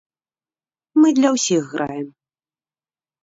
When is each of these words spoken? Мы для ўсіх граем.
Мы 0.99 1.07
для 1.19 1.29
ўсіх 1.35 1.63
граем. 1.73 2.07